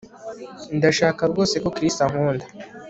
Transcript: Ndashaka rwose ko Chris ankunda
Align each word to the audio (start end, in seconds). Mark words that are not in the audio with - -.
Ndashaka 0.77 1.21
rwose 1.31 1.55
ko 1.63 1.69
Chris 1.75 1.95
ankunda 2.05 2.45